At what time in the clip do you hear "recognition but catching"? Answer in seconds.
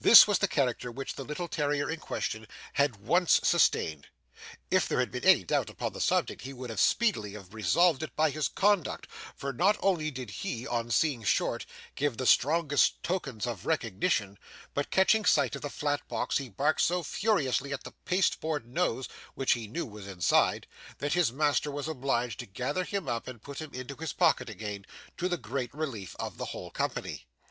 13.66-15.26